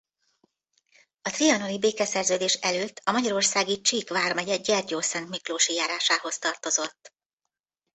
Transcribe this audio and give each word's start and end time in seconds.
A 1.21 1.29
trianoni 1.31 1.79
békeszerződés 1.79 2.53
előtt 2.53 3.01
a 3.03 3.11
magyarországi 3.11 3.81
Csík 3.81 4.09
vármegye 4.09 4.57
Gyergyószentmiklósi 4.57 5.73
járásához 5.73 6.37
tartozott. 6.37 7.13